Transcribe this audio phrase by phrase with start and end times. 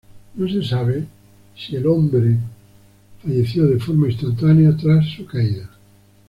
[0.33, 1.05] No se sabe
[1.55, 2.35] si el hombre
[3.21, 5.69] falleció de forma instantánea tras su caída.